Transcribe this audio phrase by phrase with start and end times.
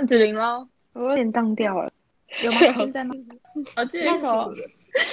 [0.00, 1.92] 换子琳喽，我有点荡掉了，
[2.42, 2.58] 有吗？
[2.74, 3.14] 现在吗？
[3.76, 4.50] 好借口，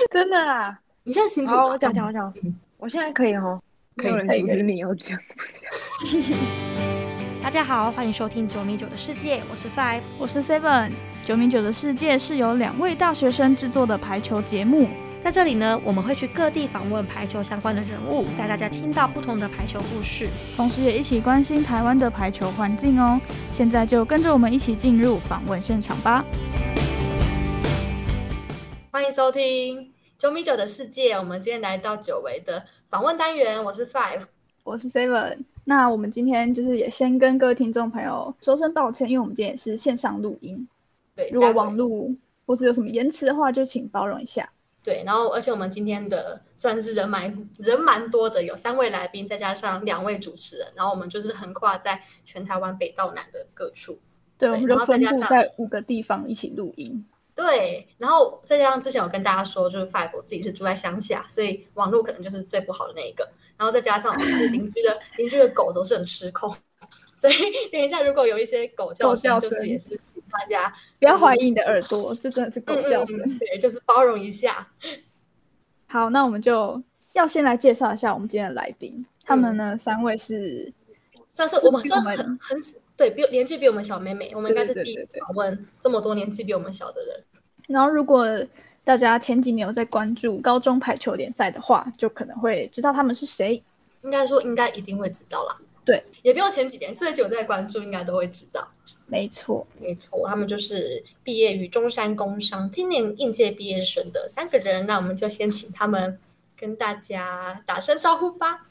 [0.10, 0.79] 真的啊！
[1.04, 1.54] 你现在清楚？
[1.58, 2.33] 好，我讲讲我讲，
[2.78, 3.62] 我现在可以哦，
[3.98, 5.20] 可以没有人阻止你要讲。
[7.44, 10.94] 大家好，欢迎收听九米九的世界，我是 Five，我是 Seven。
[11.26, 14.88] 九米九的世界是由两位大学生制作的排球节目，
[15.24, 23.20] 在这里呢，我们会去各地访问排球相关的人物，带大家听到不同的排球故事，同时也一起关心台湾的排球环境哦。
[23.52, 26.24] 现在就跟着我们一起进入访问现场吧。
[28.92, 34.22] 欢迎收听九米九的世界，我们今天来到久违的访问单元，我是 Five，
[34.63, 35.39] 我是 Seven。
[35.66, 40.67] 那我们今天就是也先跟各位听众朋友说声抱歉，因为我们今天也是线上录音。
[41.16, 42.09] 对，如果网络
[42.45, 44.47] 或是有什么延迟的话，就请包容一下。
[44.87, 53.99] 对，然后而且我们今天的算是人蛮人蛮多的，有三位来宾，再加上两位主持人，然后我们就是横跨在全台湾北到南的各处。
[54.37, 57.05] 对，然后再加上在五个地方一起录音。
[57.35, 63.27] 对，然后再加上之前我跟大家说，就是 Five 我自己是住在乡下，所以网络可能就是最不好的那一个。
[63.57, 66.55] 然后再加上就是邻居的 邻居的狗都是很失控。
[67.17, 67.33] 所以
[67.73, 73.39] 等一下，如果有一些狗叫声，就是也是请大家不要怀疑你的耳朵，这真的是狗叫声。
[73.39, 74.67] 对，就是包容一下。
[75.88, 76.81] 好，那我们就
[77.13, 79.03] 要先来介绍一下我们今天的来宾。
[79.25, 80.71] 他们呢，三位是
[81.33, 82.57] 算是我们算很很
[82.95, 87.23] 对，比年纪比我们小妹妹，我们应该是第一访问这么多年纪比我们小的人。
[87.67, 88.25] 然后，如果
[88.85, 93.61] 大家前几年有在关注高中排球联赛的话，就可能会知道他们是谁。
[94.03, 95.57] 应该说，应该一定会知道啦。
[95.88, 98.67] 对，也不用前几年，最久在关注，应该都会知道。
[99.05, 104.85] 没错，没错，他们就是毕业于中山工商，今年应届毕业生的三个人。
[104.85, 106.19] 那我们就先请他们
[106.57, 108.67] 跟大家打声招呼吧。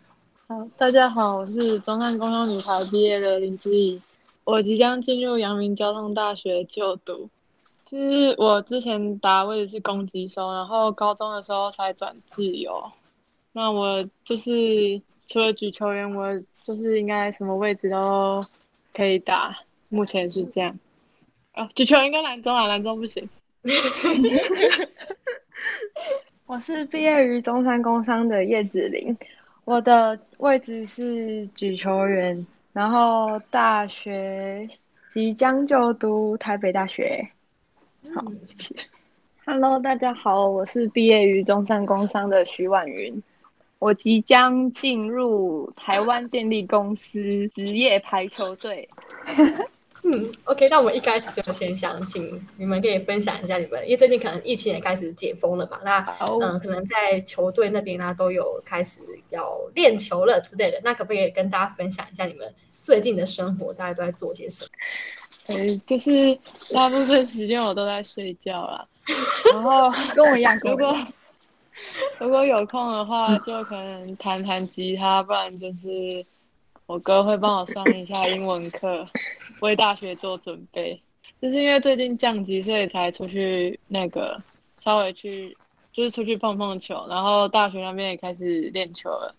[0.46, 3.98] 好，大家好，我是中山工商女排毕业的林之怡，
[4.44, 7.30] 我即将进入阳明交通大学就读。
[7.86, 12.92] 就是我之前打位置是攻击手，然后高中的时候才转自由。
[13.52, 18.44] 那我就是除了举球员，我就是应该什么位置都
[18.92, 19.56] 可以打，
[19.88, 20.76] 目前是这样。
[21.54, 23.28] 哦，举球应该篮中啊，篮中不行。
[26.46, 29.16] 我是毕业于中山工商的叶子玲，
[29.64, 34.68] 我的位置是举球员，然后大学
[35.08, 37.28] 即将就读台北大学。
[38.12, 38.74] 好，谢谢。
[39.44, 43.22] Hello，大家好，我是毕业于中山工商的徐婉云。
[43.86, 48.88] 我即将进入台湾电力公司职业排球队。
[50.02, 64.70] 嗯，OK，那我们一开始就先想请你们可以分享一下你们，因为最近可能疫情也开始解封了嘛，那嗯，可能在球队那边呢都有开始要练球了之类的，那可不可以跟大家分享一下你们最近的生活，大家都在做些什么？
[65.54, 66.36] 呃，就是
[66.72, 68.88] 大部分时间我都在睡觉了，
[69.52, 70.92] 然后跟我一样，如果。
[72.18, 76.24] 如果有空的话，就可能弹弹吉他，不然就是
[76.86, 79.04] 我哥会帮我上一下英文课，
[79.60, 81.00] 为大学做准备。
[81.40, 84.42] 就是因为最近降级，所以才出去那个
[84.78, 85.54] 稍微去，
[85.92, 89.34] 就是出去碰碰球，然后大学那边也开始练球了。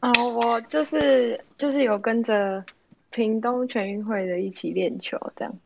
[0.00, 2.62] 哦， 我就是就是有跟着
[3.10, 5.58] 屏东全运会的一起练球，这样。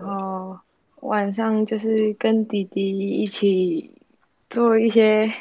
[0.00, 0.60] 哦，
[1.00, 3.90] 晚上就是跟弟弟一起。
[4.52, 5.32] 做一些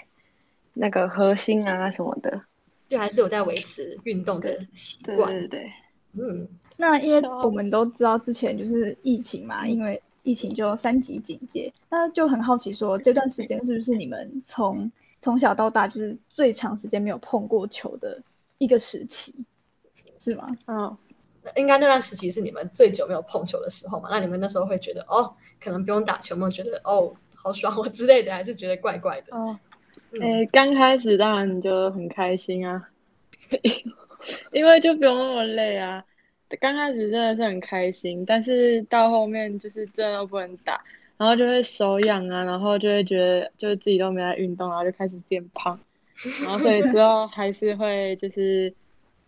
[0.73, 2.41] 那个核心啊什么的，
[2.87, 5.29] 就还是有在维持运动的习惯。
[5.29, 5.71] 对对对，
[6.13, 14.89] 嗯，那因为我们都知道之前就是疫情嘛，因为疫情就三级警戒，那就很好奇说这段时间是不是你们从
[15.21, 18.17] 从小到大就是最长时间没有碰过球的
[18.59, 19.35] 一个时期，
[20.21, 20.55] 是吗？
[20.67, 20.97] 嗯，
[21.57, 24.07] 应该那段时期是你们最久没有碰球的时候嘛？
[24.09, 27.13] 那你们那时候会觉得哦，可能不用打球，有没有觉得哦？
[27.43, 29.35] 好爽我之类的，还是觉得怪怪的。
[29.35, 29.57] 哦，
[30.21, 32.87] 哎，刚开始当然就很开心啊，
[34.51, 36.03] 因为就不用那么累啊。
[36.59, 40.81] 刚开始真的是很开心，但是到后面就是真的不能打，
[41.17, 45.79] 然后就会手痒啊，然后就会觉得就是自己都没在运动，然后就开始变胖，
[46.43, 48.71] 然后所以之后还是会就是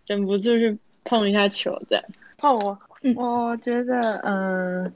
[0.05, 2.05] 忍不住去碰一下球这样。
[2.37, 2.77] 碰我，
[3.15, 4.93] 我觉得嗯，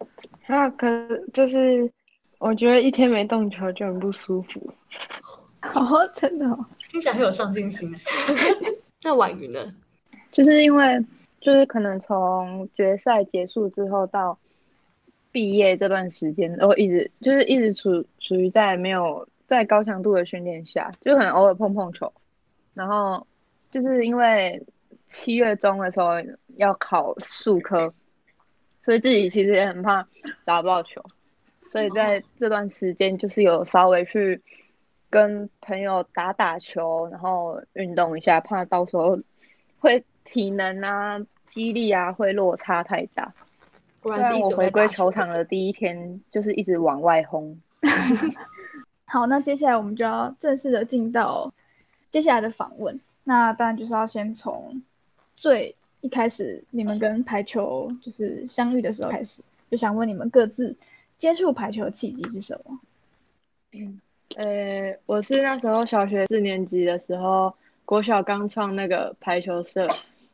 [0.48, 0.88] 那可
[1.34, 1.90] 就是。
[2.40, 4.74] 我觉得一天没动球就很不舒服。
[5.74, 6.46] 哦，真的，
[6.90, 7.90] 听起来很有上进心。
[9.04, 9.74] 那婉云呢？
[10.32, 11.04] 就是因为
[11.42, 14.38] 就是可能从决赛结束之后到
[15.32, 22.12] 毕业这段时间，然后一直就是一直处处于在没有在高强度的训练下，就可能偶尔碰碰球。
[22.74, 23.26] 然后
[23.72, 24.64] 就是因为
[25.08, 26.12] 七月中的时候
[26.56, 27.94] 要考数科。
[28.84, 30.08] 所以自己其实也很怕
[30.46, 31.04] 打不到球，
[31.78, 34.42] 所以在这段时间就是有稍微去
[35.12, 39.20] 跟朋友打打球，然后运动一下，怕到时候
[39.80, 43.32] 会体能啊、肌力啊会落差太大。
[44.02, 45.28] 果然是一直我回归球场。
[45.28, 47.56] 场的第一天，就是一直往外轰。
[49.06, 51.54] 好，那接下来我们就要正式的进到
[52.10, 53.00] 接下来的访问。
[53.24, 54.82] 那当然就是要先从
[55.36, 60.76] 最一开始你们跟排球就是相遇的时候开始，就想问你们各自
[61.18, 62.80] 接触排球的契机是什么？
[64.36, 67.54] 呃，我是那时候小学四年级的时候，
[67.86, 69.88] 国小刚创那个排球社，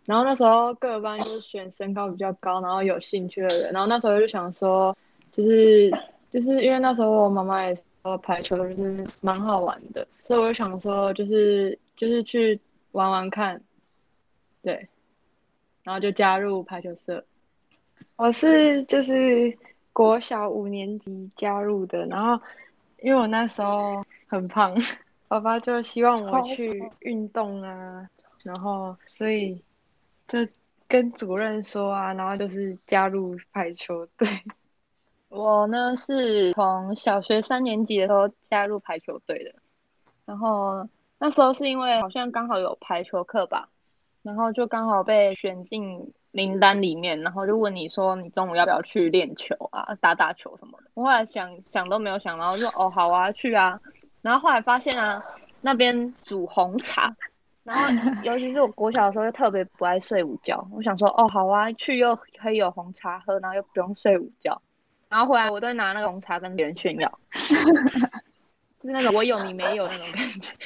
[0.06, 4.95] 然后那时候各班就是选身高比较高，然后有兴趣的人，然后那时候就想说，
[5.31, 5.91] 就是
[6.30, 12.59] 就是因为那时候我妈妈也说排球就是蛮好玩的，所以我就想说就是就是去
[12.91, 13.62] 玩玩看，
[14.62, 14.88] 对，
[15.83, 17.24] 然后就加入排球社。
[18.15, 19.57] 我是就是
[19.94, 22.44] 国小五年级加入的，然后
[23.01, 24.75] 因为我那时候很胖，
[25.28, 28.10] 爸爸就希望我去运动啊，
[28.44, 29.63] 然后所以
[30.28, 30.40] 就
[30.88, 34.28] 跟主任说啊，然后就是加入排球队。
[35.30, 39.56] 我呢是从小学三年级的时候加入排球队的，
[40.25, 40.88] 然后
[41.18, 43.69] 那时候是因为好像刚好有排球课吧，
[44.22, 50.88] 然后就刚好被选进名单里面，然后就问你说你中午要不要去练球啊，打打球什么的。
[50.95, 53.80] 我后来想想都没有想，然后就哦好啊去啊，
[54.24, 55.24] 然后后来发现啊
[55.62, 57.15] 那边煮红茶，
[57.63, 57.88] 然后
[58.24, 64.59] 尤其是我国小的时候就特别不爱睡午觉，我想说哦好啊去又可以有红茶喝，然后又不用睡午觉，
[65.09, 70.50] 然后回来我都拿那个红茶跟别人炫耀，就是那种我有你没有那种感觉。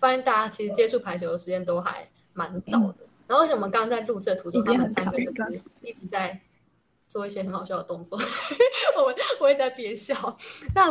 [0.00, 3.06] 发现大家其实接触排球的时间都还蛮早的。
[3.26, 6.40] 然后而且我们刚刚在录制的途中，他们三个就是一直在
[7.08, 8.18] 做一些很好笑的动作，
[8.98, 10.14] 我们我也在憋笑。
[10.74, 10.88] 那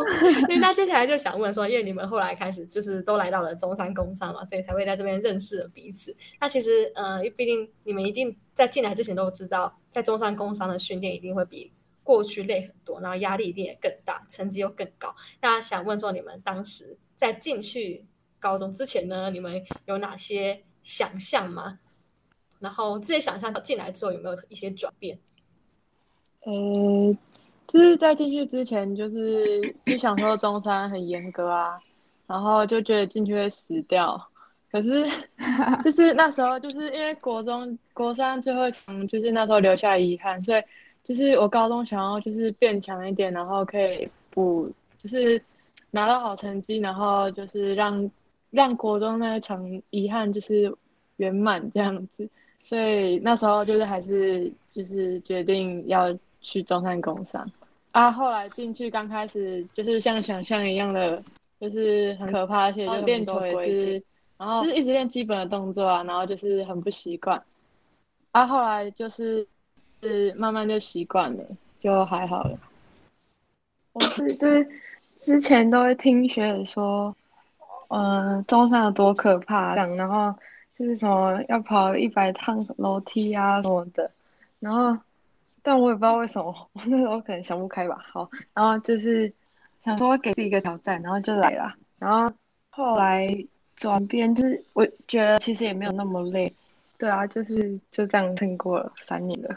[0.48, 6.16] 那那接下来就想问说，因为你们后来开始就是都来到了中山工商嘛，所以才会在这边认识了彼此。
[6.40, 11.72] 那其实呃，毕竟你们一定在进来之前都知道，在中山工商的训练一定会比
[12.02, 15.14] 过去累很多，然后压力一定也更大，成绩又更高。
[15.40, 18.06] 那想问说，你们当时在进去
[18.38, 21.80] 高中之前呢，你们有哪些想象吗？
[22.64, 25.18] 然后自己想象进来之后有没有一些转变？
[26.40, 27.16] 呃，
[27.68, 31.78] 就是在进去之前，就是就想说中山很严格啊，
[32.26, 34.28] 然后就觉得进去会死掉。
[34.72, 35.06] 可是
[35.84, 40.62] 就是那时候，就是因为国中国三最后一场，就是那时候留下遗憾，所以
[41.04, 45.40] 就是我高中想要就是变强一点，然后可以补，就是
[45.92, 48.10] 拿到好成绩，然后就是让
[48.50, 50.74] 让国中那一场遗憾就是
[51.16, 52.28] 圆满这样子。
[52.64, 57.48] 所以那时候就是还是就是决定要去中山工商
[57.92, 61.22] 啊，后来进去刚开始就是像想象一样的，
[61.60, 64.02] 就是很可怕，而且就练球也是，
[64.38, 67.40] 然后就是一直练基本的动作啊，然后就是很不习惯，
[68.32, 69.46] 啊，后来就是
[70.02, 71.44] 是慢慢就习惯了，
[71.80, 72.58] 就还好了。
[73.92, 74.68] 我是就是
[75.20, 77.14] 之前都会听学姐说，
[77.88, 80.36] 嗯、中山有多可怕，这样，然后
[80.78, 84.10] 就是什么要跑一百趟楼梯啊什么的，
[84.60, 84.96] 然后
[85.62, 89.32] 但我也不知道为什么，我 那时候可能想不开吧，好，然后就是
[89.82, 92.34] 想说给自己一个挑战，然后就来了，然后
[92.70, 93.28] 后来
[93.76, 96.52] 转变就是我觉得其实也没有那么累，
[96.98, 99.56] 对啊，就是就这样撑过了三年了。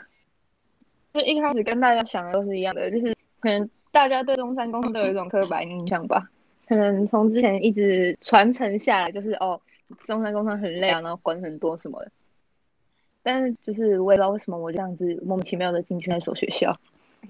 [1.13, 6.29] 就一开始跟大家想的都是一样的，就是可能大家对中山公都有一种刻板印象吧，
[6.67, 9.59] 可能从之前一直传承下来，就是哦，
[10.05, 12.11] 中山工商很累啊，然后管很多什么的。
[13.23, 16.79] 但是就是我也不知道为什么我这样子莫名其妙的进去那所学校，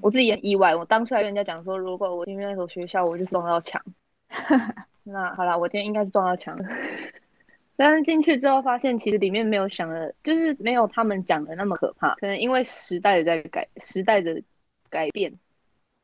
[0.01, 0.75] 我自己也意外。
[0.75, 3.81] 我当初还跟人家讲说，如果我进去那所学校，我就撞到墙。
[5.03, 6.63] 那好啦，我今天应该是撞到墙了。
[7.75, 12.15] 但是进去之后发现，其实里面没有想的，就是没有他们讲的那么可怕。
[12.15, 14.41] 可能因为时代的在改，时代的
[14.89, 15.31] 改变，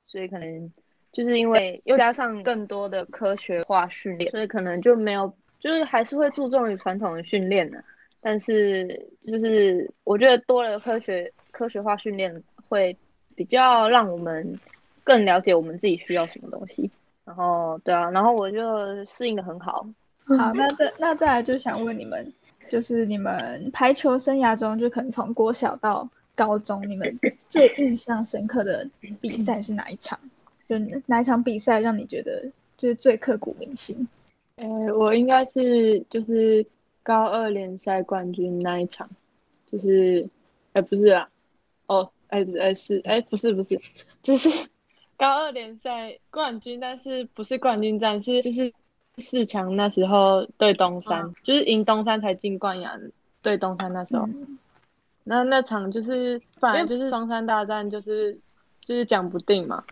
[0.08, 0.72] 所以可能
[1.12, 7.82] 就是因为又加上更多的科学化训练，所以可能就没有，就是还是会注重于传统的训练的。
[8.22, 8.88] 但是
[9.26, 12.96] 就是我觉得多了科学科学化训练，会
[13.36, 14.60] 比较让我们
[15.04, 16.92] 更了解我们自己需要什么东西。
[17.26, 19.88] 然后对啊，然后我就适应的很好。
[20.26, 22.34] 好，那再那再来就想问你们，
[22.70, 28.88] 就是你们排球生涯中，就可能从国小到高中，你们最印象深刻的
[29.20, 30.20] 比赛是哪一场？
[30.70, 30.78] 就
[31.08, 32.42] 哪一场比赛让你觉得
[32.78, 34.08] 就是最刻骨铭心？
[34.56, 34.68] 呃，
[34.98, 36.66] 我应该是就是
[37.02, 39.10] 高二联赛冠军那一场，
[39.72, 40.30] 就是，
[40.74, 41.28] 呃，不是啊，
[41.88, 43.80] 哦，哎哎是哎不是不是，
[44.22, 44.50] 就是
[45.18, 48.72] 高二联赛冠军，但是不是冠军战，是就是
[49.18, 53.00] 四强那时候对东山，就是赢东山才进冠亚
[53.42, 54.30] 对东山那时候，
[55.24, 58.40] 那那场就是反正就是双山大战，就是
[58.86, 59.84] 就是讲不定嘛。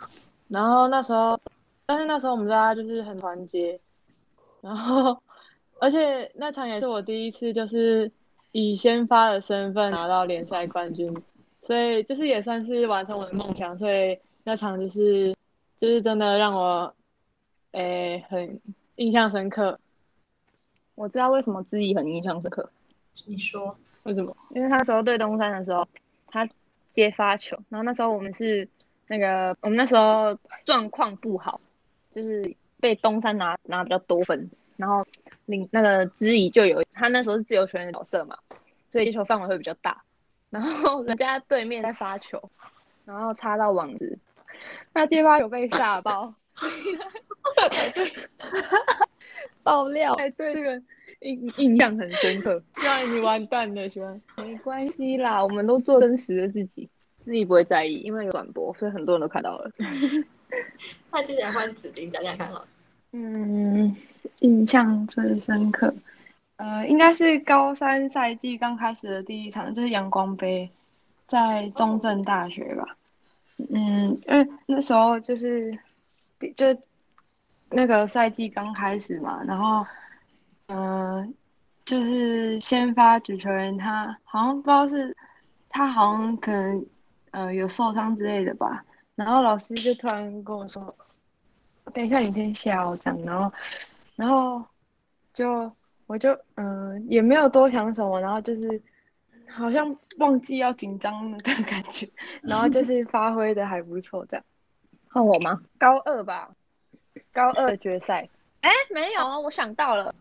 [0.48, 1.40] 然后那时候，
[1.86, 3.80] 但是那时候我们大家就是很团结，
[4.62, 5.22] 然后
[5.80, 8.12] 而且那场也是我第一次就是
[8.52, 11.14] 以先发的身份拿到联赛冠军，
[11.62, 13.78] 所以就是也算是完成我的梦想。
[13.78, 15.36] 所以那场就是
[15.80, 16.94] 就是真的让我
[17.72, 18.60] 诶很
[18.96, 19.80] 印象深刻。
[20.96, 22.70] 我知道为什么自己很印象深刻，
[23.26, 24.36] 你说为什么？
[24.52, 25.88] 因为那时候对东山的时候，
[26.28, 26.48] 他
[26.92, 28.68] 接发球，然后那时候我们是。
[29.08, 31.60] 那个我们那时候状况不好，
[32.14, 35.06] 就是被东山拿拿比较多分，然后
[35.46, 38.38] 领那个知怡就有他那时候是自由球员的角色嘛，
[38.90, 40.04] 所以接球范围会比较大。
[40.52, 42.42] 然后人家对面在发球，
[43.06, 44.20] 然后插到网子，
[44.94, 46.34] 那接发球被吓爆，
[49.64, 50.82] 爆料，哎，对这个
[51.22, 52.62] 印印象很深刻。
[52.84, 54.20] 那你完蛋了，是吧？
[54.44, 56.90] 没关系啦，我们都做真实的自己。
[57.22, 59.70] 自己不会在意，因为有转播，所以很多人都看到了。
[61.12, 62.68] 那接下来换指定讲讲看好了。
[63.12, 63.96] 嗯，
[64.40, 65.94] 印象最深刻，
[66.58, 70.70] 呃，应该是高三赛季刚开始的第一场，就是阳光杯，
[71.28, 72.98] 在中正大学吧。
[73.70, 75.78] 嗯，因为那时候就是
[76.56, 76.66] 就
[77.70, 79.86] 那个赛季刚开始嘛，然后
[80.68, 81.34] 嗯，
[81.86, 85.16] 就是先发举球员，他好像不知道是
[85.70, 86.86] 他好像可能。
[87.34, 88.84] 呃，有受伤之类的吧，
[89.24, 90.94] 然后老师就突然跟我说
[91.94, 93.52] ：“等一下，你先下哦。”这样，然后，
[94.16, 94.64] 然后
[95.34, 95.72] 就
[96.08, 98.82] 我就嗯，也没有多想什么，然后就是
[99.48, 102.10] 好像忘记要紧张的感觉，
[102.42, 104.46] 然后就 是发挥的还不错，这样。
[105.10, 105.62] 换我吗？
[105.78, 106.50] 高二吧，
[107.32, 108.28] 高二决赛。
[108.62, 110.14] 哎，没有，我想到了，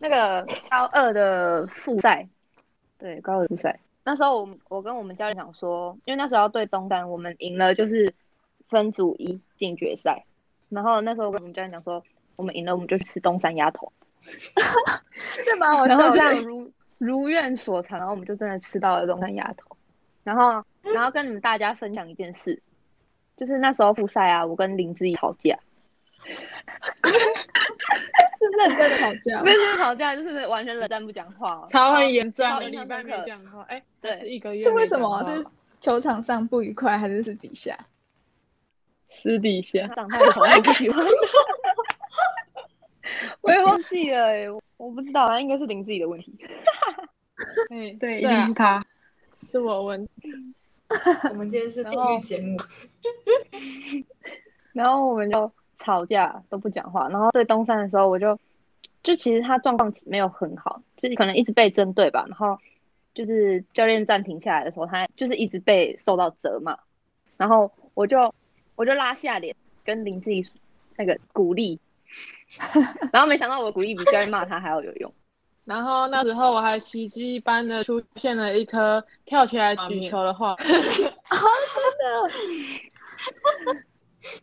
[0.00, 2.26] 那个高二的复赛，
[2.98, 3.78] 对，高二复赛。
[4.06, 8.14] 那时候我我跟我们教练讲说，因为那时候要对东山，我们赢了就是
[8.68, 10.24] 分组一进决赛。
[10.68, 12.00] 然后那时候我跟我们教练讲说，
[12.36, 13.92] 我们赢了我们就去吃东山鸭头，
[15.44, 15.88] 这蛮好笑。
[15.88, 19.76] 然后这样如如愿所偿，然后我们就真的吃到了东山鸭头。
[20.22, 22.62] 然后然后跟你们大家分享一件事，
[23.36, 25.58] 就是那时候复赛啊，我跟林志怡吵架。
[28.38, 33.62] 是认真吵架，不是吵架，就是完全冷战不讲话，超很严重，一个礼拜没讲话。
[33.62, 34.62] 哎，对，是一个月。
[34.62, 35.24] 是为什么？
[35.24, 35.44] 是
[35.80, 37.76] 球场上不愉快，还是私底下？
[39.08, 39.86] 私底下。
[39.94, 41.02] 长太丑，不喜欢。
[43.40, 46.36] 我也忘记了，哎，我不知道，那应该是林自己的问题。
[47.68, 48.84] 对对，一定是他，
[49.42, 50.08] 是我问。
[51.30, 52.56] 我们今天是地狱节目。
[54.72, 55.50] 然后我们就。
[55.76, 58.38] 吵架都不讲话，然后对东山的时候，我就
[59.02, 62.24] 就其实他状况没有很好，就是可能一直被针对吧。
[62.28, 62.58] 然后
[63.14, 66.78] 就是教练暂停下来的时候，他就是一直被受到责骂。
[67.36, 68.34] 然后我就
[68.74, 69.54] 我就拉下脸
[69.84, 70.46] 跟林志颖
[70.96, 71.78] 那个鼓励，
[73.12, 75.12] 然后没想到我鼓励比教练骂他还要有用。
[75.66, 81.10] 然后那时候我还奇迹般的出现了一颗跳起来举球的画 真的。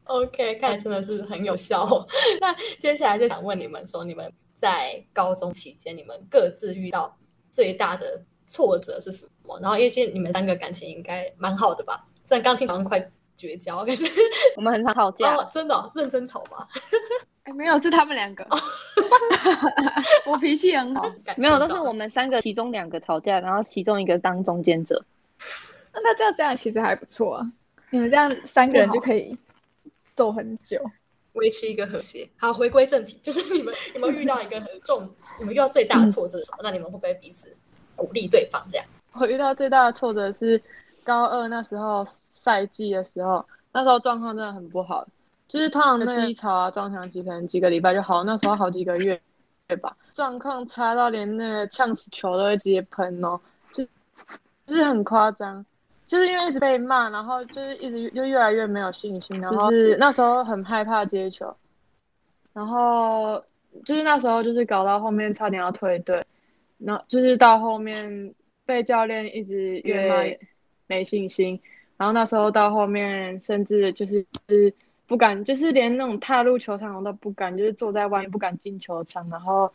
[0.06, 1.84] OK，看来真的是很有效。
[1.84, 2.08] 哦
[2.42, 7.16] 那接下来就想问你们说，你们在高中期间，你们各自遇到
[7.52, 9.60] 最大的挫折是什么？
[9.62, 12.06] 然后，因为你们三个感情应该蛮好的吧？
[12.24, 14.06] 虽然刚听好像快绝交，可是
[14.56, 16.68] 我们很常吵架， 真的认真吵吗？
[17.44, 18.48] 哎，没有，是他们两个。
[20.26, 21.04] 我脾气很好，
[21.36, 25.04] 没有，都是我们三个其中两个吵架，然后其中一个当中间者。
[25.94, 27.52] 那这样这样其实还不错啊，
[27.90, 29.38] 你们这样三个人就可以。
[30.16, 30.80] 走很久，
[31.34, 32.30] 维持一个和谐。
[32.38, 36.60] 好，回归正题，就是你们有没有遇到一个很重，你们遇到最大的挫折是什么？
[36.64, 37.56] 那你们会不会彼此
[37.96, 38.64] 鼓励对方？
[38.70, 40.62] 这样，我遇到最大的挫折是
[41.04, 45.08] 高二那时候赛季的时候，那时候状况真的很不好，
[45.48, 49.20] 就是通常的低潮啊，撞墙期可能几个礼拜就好，那时候好几个月，
[49.68, 49.96] 对吧？
[50.14, 53.40] 状况差到连那个呛死球都会直接喷哦，
[53.74, 53.84] 就
[54.68, 55.66] 就是很夸张。
[56.14, 61.52] 就是因为一直被骂，然后就是一直就越来越没有信心，然后是那时候很害怕接球，
[62.54, 63.44] 然后
[63.84, 66.24] 就是那时候就是搞到后面差点要退队，
[66.78, 68.32] 然后就是到后面
[68.64, 70.24] 被教练一直越骂
[70.86, 71.60] 没信心，
[71.98, 74.24] 然后那时候到后面甚至就是
[75.08, 79.74] 不敢，就是连那种踏入球场我都不敢，就是坐在外面不敢进球场，然后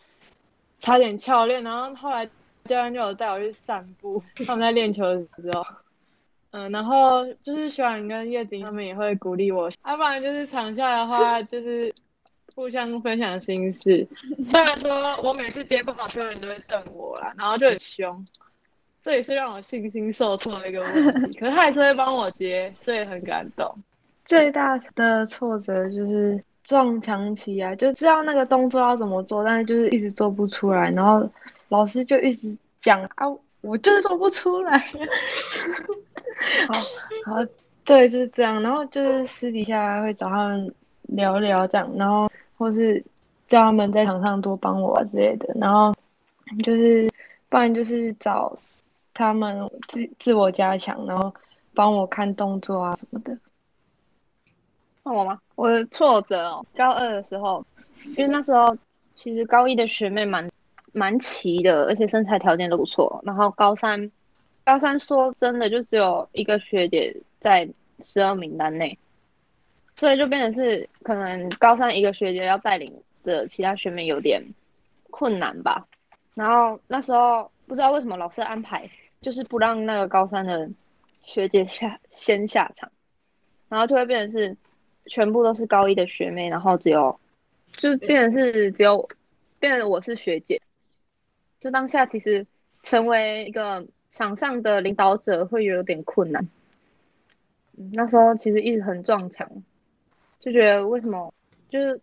[0.79, 2.25] 差点翘练，然后后来
[2.67, 5.67] 教练就有带我去散步，他们在练球的时候。
[6.51, 11.93] 嗯，然后就是学长跟叶景他们也会鼓励我，要、不然就是场下的话就是
[12.55, 14.07] 互相分享心事。
[14.49, 18.25] 虽然说我每次接不好，所有人都会瞪我啦，然后就很凶，
[19.01, 21.39] 这也是让我信心受挫的一个问题。
[21.39, 23.71] 可是他还是会帮我接，所以很感动。
[24.25, 31.31] 最大的挫折就是撞墙期啊，就知道那个动作要怎么做，但是就是一直做不出来，然后
[31.69, 33.27] 老师就一直讲啊，
[33.61, 34.79] 我就是做不出来。
[36.69, 36.75] 好，
[37.27, 37.47] 好，
[37.85, 38.63] 对，就是这样。
[38.63, 43.03] 然后就是私底下会找他们聊聊这样，然后或是
[43.47, 45.53] 叫他们在场上多帮我啊之类的。
[45.59, 45.95] 然后
[46.63, 47.11] 就是
[47.49, 48.57] 不然就是找
[49.13, 51.35] 他们自自我加强，然后
[51.75, 53.37] 帮我看动作啊什么的。
[55.03, 55.41] 换我吗？
[55.57, 57.65] 我的挫折哦，高二的时候，
[58.17, 58.77] 因为那时候
[59.17, 60.49] 其实高一的学妹蛮
[60.93, 63.21] 蛮齐的，而且身材条件都不错。
[63.25, 64.11] 然后高三，
[64.65, 67.69] 高三说真的就只有一个学姐在
[68.03, 68.99] 十二名单内，
[69.97, 72.93] 所以就变成是可能高三一个学姐要带领
[73.25, 74.43] 的其他学妹有点
[75.11, 75.87] 困难吧。
[76.35, 78.89] 然后那时候不知道为什么老师安排
[79.21, 80.69] 就是不让那个高三的
[81.25, 82.91] 学姐下先下场，
[83.69, 84.57] 然后就会变成是。
[85.11, 87.19] 全部都是高一的学妹，然后只有，
[87.79, 89.09] 就变成是只有，
[89.59, 90.61] 变成我是学姐。
[91.61, 92.47] 就当下其实
[92.83, 96.49] 成为一个场上的领导者会有点困难。
[97.93, 99.51] 那时候其实一直很撞墙，
[100.41, 101.33] 就觉得为什么
[101.69, 102.01] 就是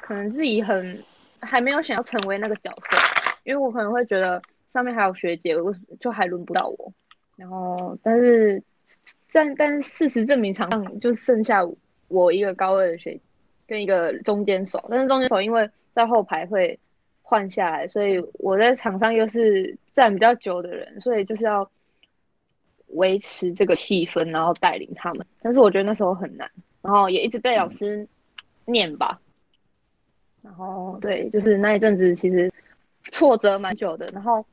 [0.00, 1.02] 可能自己很
[1.40, 2.98] 还没有想要成为那个角色，
[3.44, 4.42] 因为我可能会觉得
[4.72, 6.92] 上面还有学姐，为什么就还轮不到我？
[7.36, 8.62] 然后但是
[9.32, 11.66] 但但事实证明场上就剩下。
[12.12, 13.20] 我一个高二的学，
[13.68, 16.76] 跟一个中间手，但是中间手因为在后排会
[17.30, 21.70] 换下来，所以我在场上又是站比较久的人，所以就是要
[22.88, 25.24] 维持这个气氛，然后带领他们。
[25.40, 26.50] 但是我觉得那时候很难，
[26.82, 28.04] 然后也一直被老师
[28.64, 29.20] 念吧。
[30.42, 32.52] 然后对，就是那一阵子其实
[33.12, 34.10] 挫折蛮久的。
[34.12, 34.44] 然后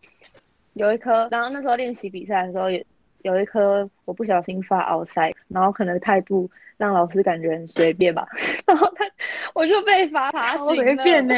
[0.74, 2.86] 有一颗，然后那时候练习比赛的时候，也
[3.24, 6.48] 有一颗我不小心发奥赛，然后可能态度。
[6.78, 8.28] 让老师感觉很随便吧，
[8.68, 9.04] 然后他
[9.56, 11.34] 我就被罚爬行随便 呢，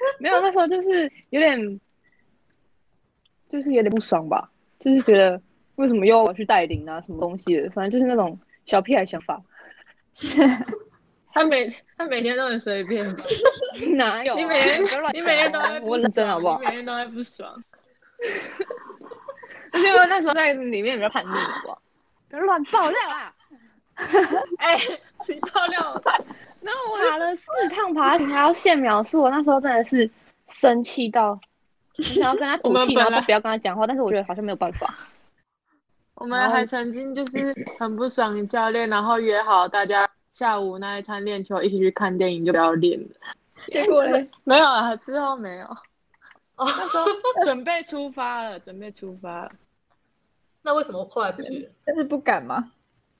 [0.20, 1.80] 没有那时候就是有点，
[3.50, 5.40] 就是有点不爽吧，就是觉得
[5.76, 9.42] 为什么又要我去带领啊，什么东西的，反正就是那种小屁孩想法。
[11.32, 13.04] 他每他每天都很随便，
[13.96, 14.34] 哪有？
[14.34, 14.82] 你每天
[15.14, 16.58] 你每天都在我认真好不好？
[16.58, 17.62] 每天都在不爽，
[19.72, 21.82] 而且我那时候在里面比较叛逆，好不好？
[22.28, 23.34] 别乱爆料啊！
[24.58, 24.76] 哎，
[25.28, 26.02] 你爆料！
[26.60, 29.20] 然后我爬了四趟爬行，还要现描述。
[29.20, 30.10] 我那时候真的是
[30.48, 31.40] 生气到，
[31.98, 33.86] 想要跟他赌气，然后都不要跟他讲话。
[33.86, 34.94] 但是我觉得好像没有办法。
[36.14, 43.08] 我们还曾经就是很不爽教练，然后约好大家下午那一餐练球，一起去看电影，就不要练了。
[43.68, 44.26] 结果呢？
[44.44, 45.66] 没有啊，之后没有。
[46.58, 47.06] 那时候
[47.42, 49.52] 准备出发了，准备出发了。
[50.60, 51.66] 那为什么后来不去？
[51.86, 52.70] 但是不敢吗？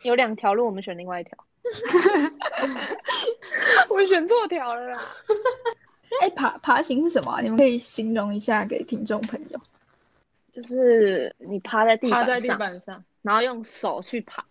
[0.02, 1.38] 有两条路，我们选另外一条。
[3.90, 4.98] 我选错条了啦！
[6.20, 7.40] 哎，爬爬行是什么？
[7.42, 9.60] 你们可以形容一下给听众朋友。
[10.52, 14.44] 就是你趴在地趴在地板上，然后用手去爬，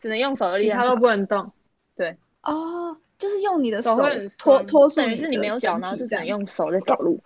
[0.00, 1.50] 只能用手的力量，他都不能动。
[1.96, 2.16] 对。
[2.42, 3.96] 哦，就是用你的手
[4.38, 7.20] 拖拖住，等于是你没有脚，然后就只能用手在走路。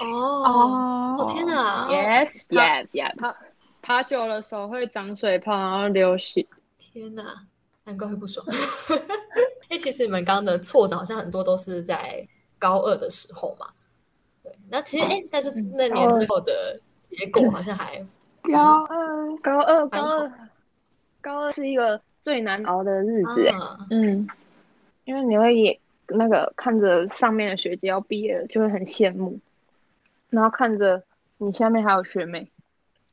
[0.00, 3.14] 哦哦天哪！Yes yes yes。
[3.18, 3.36] 爬
[3.82, 6.46] 爬久了手会长水泡，然后流血。
[6.78, 7.44] 天哪，
[7.84, 8.44] 难怪会不爽。
[9.68, 12.26] 哎，其实你们刚刚的挫折好像很多都是在
[12.58, 13.66] 高二的时候嘛。
[14.42, 17.98] 对，那其实哎，但是那年之后的结果好像还
[18.42, 20.32] 高二高二高二
[21.20, 23.50] 高二是一个最难熬的日子。
[23.90, 24.28] 嗯，
[25.04, 29.38] 因为你会也那个看着上面的学姐要毕业了，就会很羡慕。
[30.30, 31.02] 然后看着
[31.38, 32.50] 你下面还有学妹，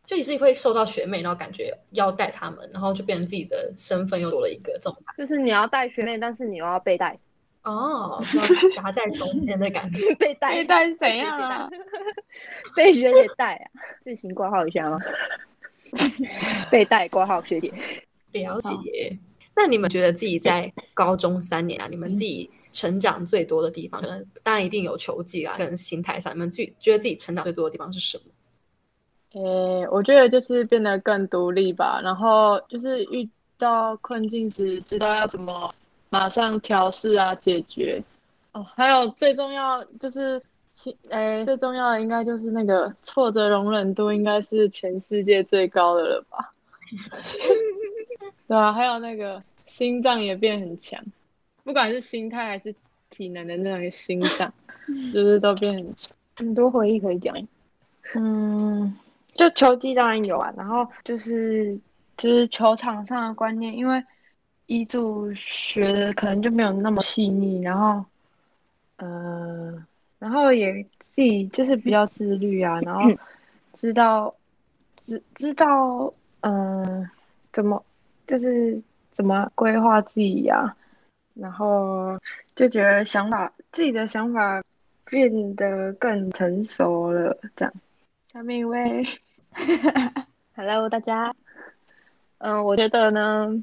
[0.06, 7.18] 就也是会受到学妹，然后感觉要带他们，然后就变成自己的身份又多了一个这种，就是你要带学妹，但是你又要被带，
[7.64, 8.22] 哦，
[8.72, 11.70] 夹在中间的感觉， 被带被带是怎样啊？
[12.76, 13.72] 被学姐带啊？
[14.04, 15.00] 自行挂号一下吗？
[16.72, 17.74] 被带挂号学姐，
[18.32, 19.18] 了解。
[19.56, 22.50] 那你们觉得自己在高中三年啊，你们自己？
[22.74, 28.24] 成长最多的地方，可能当然一定有球技啊，跟心态上，你们自己觉得自己成长最多的地方是什么？
[29.34, 35.74] 诶，我觉得就是变得更独立吧，然后就是遇到困境时，知道要怎么
[36.10, 38.04] 马上调试啊，解决。
[38.54, 40.42] 哦，还有最重要就是
[40.76, 46.52] 其诶，最重要的应该就是那个挫折容忍度，应该是全世界最高的了吧？
[48.48, 51.02] 对啊，还有那个心脏也变很强，
[51.64, 52.76] 不管是心态还是
[53.10, 54.54] 体能的那个心脏，
[55.14, 56.14] 就是都变很强。
[56.36, 57.34] 很多回忆可以讲。
[58.16, 58.94] 嗯，
[59.32, 61.80] 就球技当然有啊，然后就是
[62.18, 64.04] 就是球场上的观念，因为
[64.68, 68.06] 一组学的可能就没有那么细腻，然后
[68.98, 69.86] 呃，
[70.20, 73.10] 然后也自己就是比较自律啊，然后
[73.74, 74.36] 知道
[75.06, 77.10] 知知道嗯、
[77.54, 77.84] 怎么
[78.28, 80.76] 就是怎么规划自己呀、
[81.34, 82.20] 然后
[82.56, 84.64] 就觉得想法自己的想法
[85.06, 87.74] 变得更成熟了，这样。
[88.32, 89.06] 下面一位
[90.56, 91.36] ，Hello，大家。
[92.38, 93.62] 嗯，我觉得呢，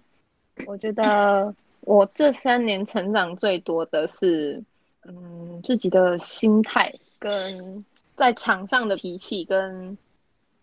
[0.66, 4.62] 我觉得我这三年成长最多的是，
[5.06, 7.82] 嗯，自己的心态跟
[8.14, 9.96] 在场上的脾气跟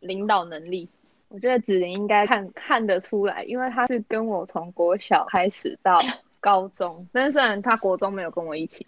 [0.02, 0.88] 领导能力。
[1.30, 6.00] 我觉得子琳应该看看得出来，因为他是跟我从国小开始到
[6.40, 8.86] 高中，但是虽然他国中没有跟我一起，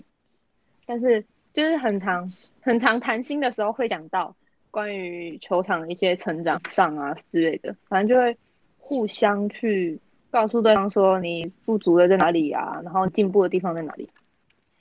[0.86, 2.30] 但是就是很常
[2.62, 4.36] 很常谈心的时候会讲到。
[4.78, 8.38] 关于球场的一些成长上啊之类的，反正就会
[8.78, 14.08] 互相去告诉对方说你不足的在哪里啊，然后进步的地方在哪里。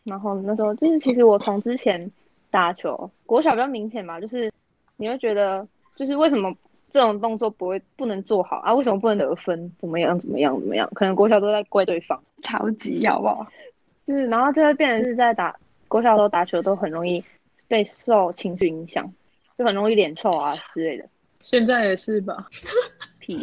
[0.04, 2.10] 然后那时候就是其实我从之前
[2.50, 4.52] 打球，国小比较明显吧，就是
[4.98, 6.54] 你会觉得就是为什么
[6.90, 8.74] 这种动作不会不能做好啊？
[8.74, 9.72] 为什么不能得分？
[9.78, 10.86] 怎么样怎么样怎么样？
[10.92, 12.22] 可能国小都在怪对方。
[12.44, 13.46] 超级好不好？
[14.06, 15.56] 就是，然后就会变成是在打
[15.88, 17.24] 国小的时候打球都很容易
[17.66, 19.10] 被受情绪影响，
[19.56, 21.08] 就很容易脸臭啊之类的。
[21.40, 22.46] 现在也是吧？
[23.18, 23.36] 屁，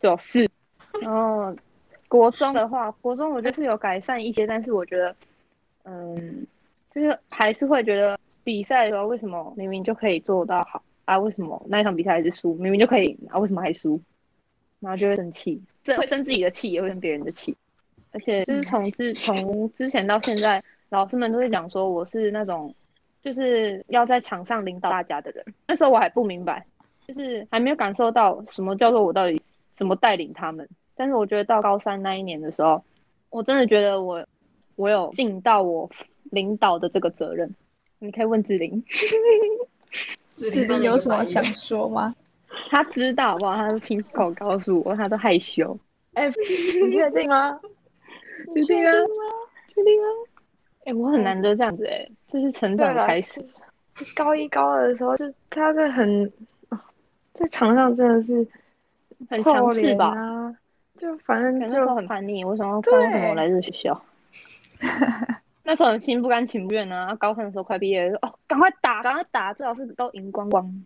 [0.00, 0.48] 就是。
[1.00, 1.54] 然后
[2.08, 5.14] 国中的话，国中我觉得是有改善一些，但是我觉得，
[5.84, 6.46] 嗯，
[6.94, 12.54] 就是还是会觉得比赛的时候为什么明明就可以做到好啊，为什么那一场比赛还是输？
[12.54, 14.00] 明明就可以啊，为什么还输？
[14.80, 17.56] 然后就会生气，这会生自己的气，也会生别人的气。
[18.12, 22.74] 而且就是从之从之前到现在，老师们都会讲说我是那种
[23.22, 25.44] 就是要在场上领导大家的人。
[25.66, 26.66] 那时候我还不明白，
[27.06, 29.40] 就是还没有感受到什么叫做我到底
[29.74, 30.68] 怎么带领他们。
[30.94, 32.82] 但是我觉得到高三那一年的时候，
[33.30, 34.26] 我真的觉得我
[34.76, 35.88] 我有尽到我
[36.24, 37.54] 领导的这个责任。
[37.98, 38.84] 你可以问志玲，
[40.34, 42.14] 志 志玲有什么想说吗？
[42.68, 43.56] 他知道好不好？
[43.56, 45.78] 他都亲口告诉我，他都害羞。
[46.14, 46.28] 哎、
[46.84, 47.58] 你确定吗？
[48.54, 48.92] 确定啊？
[49.74, 50.06] 确定啊？
[50.84, 53.42] 哎、我很难得这样子哎、这是成长开始。
[54.16, 56.32] 高一高二的时候，就他是很
[57.34, 58.46] 在场上真的是
[59.28, 60.14] 很强势吧
[60.98, 64.02] 就反正可能那时候很叛逆，我想要看为什么我来这个学校。
[65.64, 70.64] 那时候很心不甘情不愿啊，高三的时候快毕业了，哦，赶快打，赶快打，最好是都赢光光。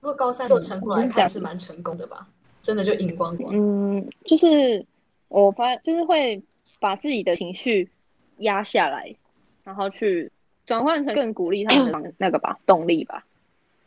[0.00, 2.28] 不过高三做成果来看是蛮成功的吧？
[2.62, 3.52] 真的就赢光光。
[3.52, 4.84] 嗯，就是
[5.28, 6.40] 我发，就是会
[6.78, 7.90] 把自己的情绪
[8.38, 9.14] 压下来，
[9.64, 10.30] 然后去
[10.66, 13.24] 转换成更鼓励他们的那个吧动力吧，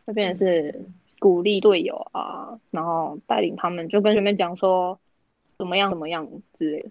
[0.05, 0.81] 会变成是
[1.19, 4.97] 鼓励队友啊，然后带领他们，就跟学妹讲说
[5.57, 6.89] 怎么样怎么样之类的。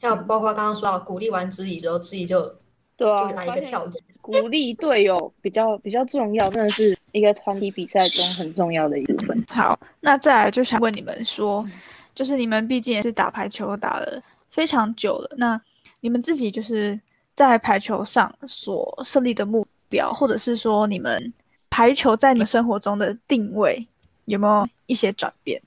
[0.00, 2.56] 还有包括刚刚说到鼓励完自己之后，自己就
[2.96, 4.00] 对啊，就来一个跳级。
[4.20, 9.44] 鼓励队友比较比较重要，真的是一个团体比赛中很重要的一部分。
[9.48, 11.66] 好，那再来就想问你们说，
[12.14, 15.60] 就是你们毕竟也是打排球打了非常久了，那
[16.00, 16.98] 你们自己就是
[17.34, 21.32] 在排球上所设立的目标，或者是说你们
[21.70, 23.86] 排球在你生活中的定位
[24.24, 25.60] 有没有一些转变？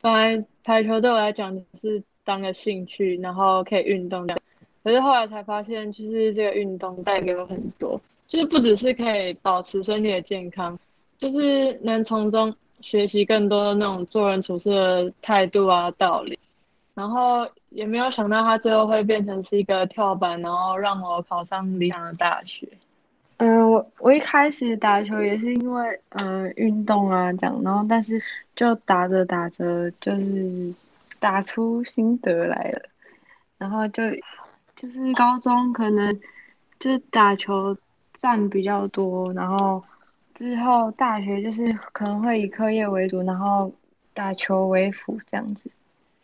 [0.00, 4.40] 本来排球对我来讲是当个兴趣，然后可以运动这样。
[4.84, 10.78] 可是后来才发现，就是这个运动带给我很多，就是不只是可以保持身体的健康，
[11.18, 16.38] 就是能从中学习更多的那种做人处事的态度啊、道理。
[16.98, 22.68] 然后也没有想到它最后会变成是一个跳板，然后让我考上理想的大学。
[23.36, 28.20] 嗯，我我一开始打球也是因为嗯运动啊这样，然后但是
[28.56, 30.74] 就打着打着就是
[31.20, 32.82] 打出心得来了，
[33.58, 34.02] 然后就
[34.74, 36.12] 就是高中可能
[36.80, 37.76] 就是打球
[38.12, 39.80] 占比较多，然后
[40.34, 43.72] 之后大学就是可能会以课业为主，然后
[44.12, 45.70] 打球为辅这样子。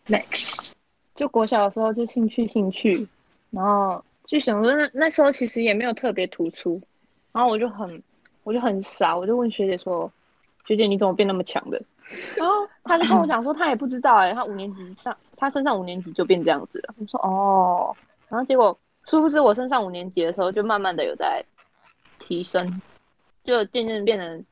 [0.06, 0.72] Next，
[1.14, 3.08] 就国小的时候就兴趣兴趣，
[3.50, 6.80] 然后就想说那那时候其实也没有特别突出，
[7.32, 8.02] 然后我就很
[8.42, 10.12] 我就很傻，我就问学姐说，
[10.66, 11.80] 学姐你怎么变那么强的？
[12.36, 16.94] 然后她就跟我讲说，她也不知道哎、她五年级上，她升上五年级就变这样子了。
[16.98, 17.96] 我说哦，
[18.28, 21.42] 然后结果殊不知我升上五年级的时候，就慢慢的有在
[22.18, 22.82] 提升，
[23.42, 24.42] 就渐渐变得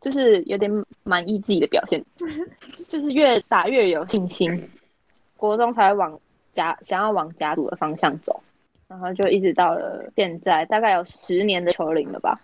[0.00, 0.68] 就是有点
[1.04, 2.04] 满意自己的表现，
[2.88, 4.68] 就是越打越有信心。
[5.36, 6.18] 国中才往
[6.52, 8.42] 甲想要往甲组的方向走，
[8.88, 12.40] 然后就一直到了现在，大概有十年的球龄了吧。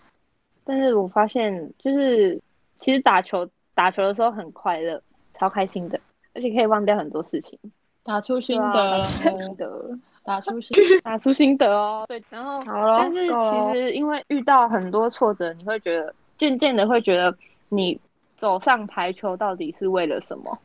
[0.65, 2.41] 但是我发现，就是
[2.79, 5.03] 其实打球打球的时候很快乐，
[5.35, 5.99] 超开心的，
[6.35, 7.59] 而且可以忘掉很多事情。
[8.05, 12.05] 打出心得，心得， 打出心 打出心得哦。
[12.09, 17.35] 对，然后好了但是其实因为遇到很多挫折，你会觉得渐渐的会觉得
[17.69, 17.99] 你
[18.37, 20.59] 走上排球到底是为了什么？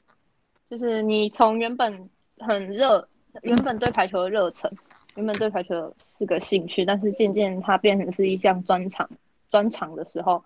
[0.69, 2.09] 就是你从原本
[2.39, 3.07] 很热，
[3.41, 4.71] 原本对排球的热忱，
[5.15, 9.09] 原本对排球是个兴趣，但是渐渐它变成是一项专长，
[9.49, 10.43] 专长的时候，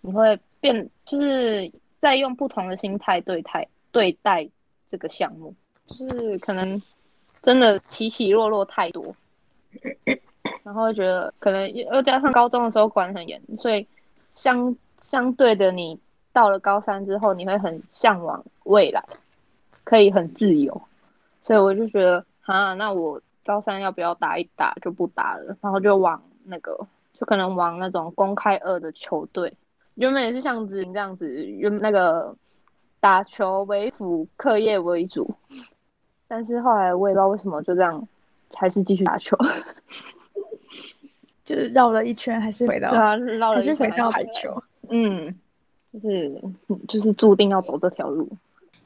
[0.00, 4.48] 你会变，就是在用不同的心态对待对待
[4.90, 5.54] 这个项目，
[5.86, 6.80] 就是可能
[7.42, 9.14] 真的起起落落太多，
[10.62, 13.86] 然后觉得可能又加上高中的时候管很严，所以
[14.26, 15.98] 相相对的，你
[16.32, 19.04] 到了高三之后，你会很向往未来，
[19.84, 20.80] 可以很自由，
[21.44, 26.74] 所以我就觉得，啊，那我高三要不要打一打就不打了，然后就往那个，
[27.12, 29.52] 就可能往那种公开二的球队，
[29.94, 32.34] 原本也是像子玲这样子，原那个
[32.98, 35.34] 打球为辅，课业为主，
[36.26, 38.08] 但是后来我也不知道为什么就这样，
[38.54, 39.36] 还是继续打球，
[41.44, 44.62] 就是绕了一圈，还是回到，对啊，绕了还一圈是回到还排球。
[44.88, 45.34] 嗯，
[45.92, 46.42] 就是
[46.88, 48.26] 就是注定要走这条路。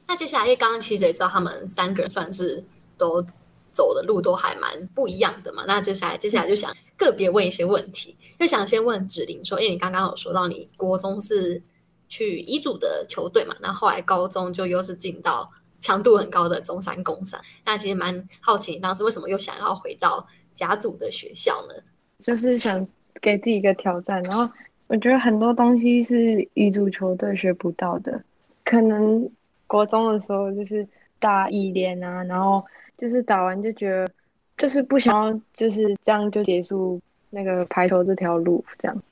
[0.09, 2.63] 那接下来，因为刚刚其实也知道他们三个人算是
[2.97, 3.23] 都
[3.71, 5.65] 走的路都还蛮不一样的嘛。
[5.67, 11.61] 那接下来，接下来就想个别问一些问题，就想先问芷玲说，因为你刚刚有说到你国中是
[12.07, 15.47] 去乙组的球队嘛，那后来高中就又是进到
[15.79, 17.39] 强度很高的中山工商。
[17.63, 21.75] 那其实蛮好奇，你当时为什么又想要回到甲组的学校呢？
[22.19, 22.87] 就是想
[23.21, 24.51] 给自己一个挑战，然后
[24.87, 28.23] 我觉得很多东西是乙组球队学不到的，
[28.65, 29.29] 可能
[29.69, 30.85] 国中的时候就是
[31.19, 32.65] 打乙联啊，然后
[32.97, 34.11] 就是打完就觉得
[34.57, 39.03] 就是不想要就是这样就结束那个排球这条路这样。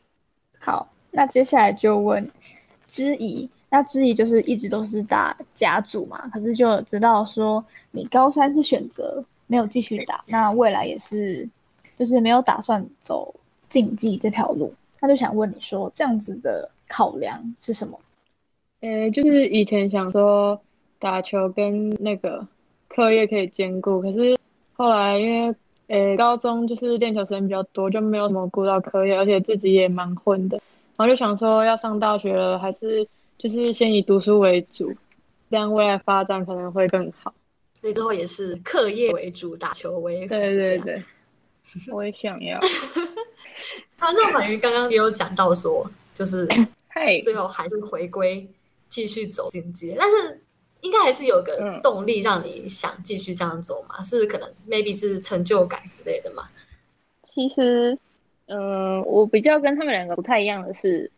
[0.57, 2.27] 好，那接下来就问
[2.87, 11.47] 知怡，那知怡就是一直都是打甲组嘛，可是就知道说你高三是选择没有继续打，那未来也是
[11.99, 13.33] 就是没有打算走
[13.69, 17.99] 竞技这条路，那就想问你说这样子的考量是什么？
[18.81, 20.61] 呃，就是以前想说
[20.99, 22.45] 打球跟那个
[22.87, 24.37] 课业可以兼顾，可是
[24.73, 25.55] 后来因为
[25.87, 30.57] 呃高中就是练球时间比较多，就没有什么顾到课业，而且自己也蛮混的，
[30.95, 34.93] 然后就想说要上大学了，还是就是先以读书为主，
[35.49, 37.33] 这样未来发展可能会更好。
[37.81, 40.35] 所以之后也是课业为主，打球为辅。
[40.35, 41.03] 对对对，
[41.91, 42.59] 我也想要，
[43.99, 46.47] 那那婉瑜刚刚也有讲到说，就是
[46.89, 48.47] 嘿，最后还是回归
[48.87, 50.41] 继续走进阶，但是
[50.81, 54.01] 应该还是有个嗯动力让你想继续这样走嘛？
[54.01, 56.43] 是可能 maybe 是成就感之类的嘛？
[57.23, 57.97] 其实，
[58.47, 61.11] 嗯、我比较跟他们两个不太一样的是，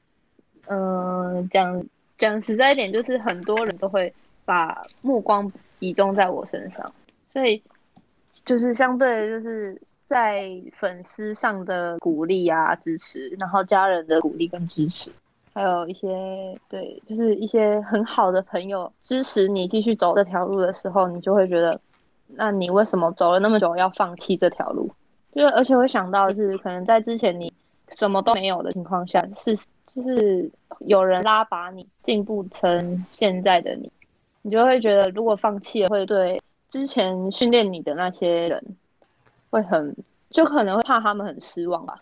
[0.68, 1.86] 嗯、讲
[2.18, 6.94] 讲实在一点，就是很多人都会把目光集中在我身上，
[7.32, 7.62] 所以
[8.46, 15.12] 就是相对的就是在粉丝上的鼓励啊、支持，然后家人的鼓励跟支持，
[15.60, 21.78] 还有一些对，就是一些很好的朋友支持你继续走这条路的时候，你就会觉得，
[22.28, 24.90] 那你为什么走了那么久要放弃这条路？
[25.34, 27.52] 就是而且会想到是可能在之前你
[27.90, 29.54] 什么都没有的情况下，是
[29.86, 33.92] 就是有人拉拔你进步成现在的你，
[34.44, 38.64] 你就会觉得如果放弃了，会对之前训练你的那些人
[39.50, 39.94] 会很
[40.30, 42.02] 就可能会怕他们很失望吧。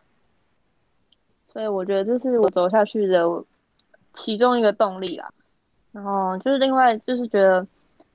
[1.57, 3.25] 所以我觉得这是我走下去的
[4.13, 5.27] 其中一个动力啦。
[5.91, 7.65] 然后就是另外就是觉得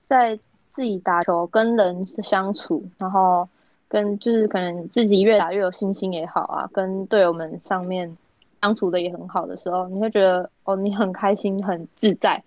[0.07, 0.39] 在
[0.73, 3.49] 自己打球跟人相处，然后
[3.89, 8.17] 跟就是可能自己越打越有信心也好啊，跟队友们上面
[8.61, 12.41] 相处的也很好的时候，你会觉得哦，你很开心、很自在，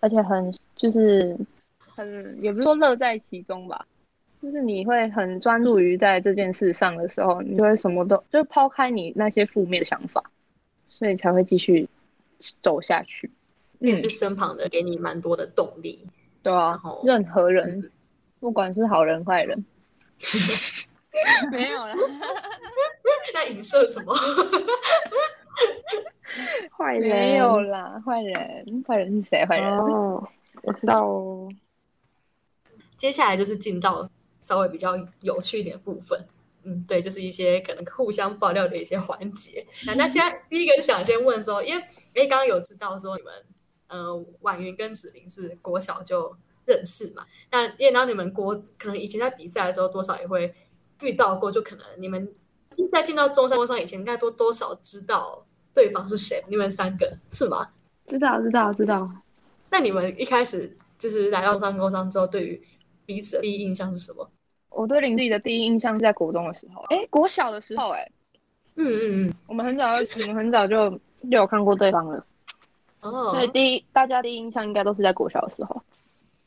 [0.00, 1.36] 而且很就是
[1.94, 3.84] 很也不是说乐在其中吧，
[4.40, 10.24] 就是你会很专注于在这件事上的时候，你就会什么都就抛开你那些负面的想法，
[10.98, 11.88] 所以才会继续
[12.60, 13.30] 走下去。
[13.78, 16.02] 也是身旁的给你蛮多的动力。
[16.42, 17.92] 对啊然后，任何人，
[18.40, 19.64] 不管是好人坏人，
[21.52, 21.94] 没有啦，
[23.32, 24.12] 在影射什么？
[26.76, 29.46] 坏人没有啦，坏人，坏人是谁？
[29.46, 30.28] 坏人，哦，
[30.62, 31.48] 我知道哦。
[32.96, 34.08] 接下来就是进到
[34.40, 36.20] 稍微比较有趣一点的部分。
[36.68, 39.66] 嗯，对，就是一些可能互相爆料的一些环节。
[39.86, 41.82] 那那现在第一个想先问说，因为
[42.14, 43.32] 哎，刚刚有知道说你们
[43.86, 47.24] 呃婉云跟子玲是国小就认识嘛？
[47.50, 50.54] 那也当你们国可能以前在比赛的时候，多少也会
[51.00, 52.30] 遇到过，就可能你们
[52.92, 56.44] 在进到中山工商以前，应该多多少知道对方是谁？
[56.48, 57.70] 你们三个是吗？
[58.04, 59.10] 知道，知道，知道。
[59.70, 62.62] 那你们一开始就是来到中山工商之后，对于
[63.06, 64.30] 彼此的第一印象是什么？
[64.78, 68.08] 我对林志颖的第一印象是在国中的时候，哎，国小的时候，哎，
[68.76, 70.98] 嗯嗯嗯，我们很早就，我们很早就就
[71.30, 72.24] 有看过对方了。
[73.00, 75.82] 哦，所以第一，大家第一印象应该都是在国小的时候。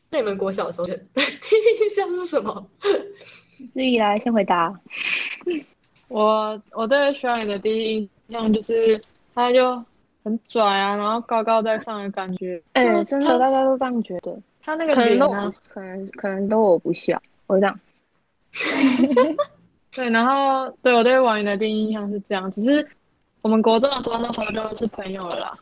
[0.10, 2.66] 那你们国小的时候， 第一印象是什么？
[3.74, 4.74] 志怡来先回答。
[6.08, 9.02] 我我对徐远的第一印象就是
[9.36, 9.76] 他就
[10.24, 12.62] 很拽啊，然后高高在上的感觉。
[12.74, 14.38] 哎，真的，大家都这样觉得。
[14.64, 15.54] 他那个脸呢？
[15.70, 17.78] 可能可能都我不笑，我这样。
[19.96, 22.88] 对，然后对我对王云的第一印象是这样，只是
[23.42, 25.58] 我们国中的时候那时候就是朋友了啦，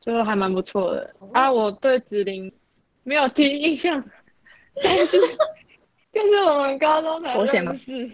[0.00, 1.14] 就还蛮不错的。
[1.32, 2.52] 啊，我对子玲
[3.02, 4.04] 没有第一印象，
[4.82, 5.18] 但是
[6.12, 8.10] 但是我们高中才认识。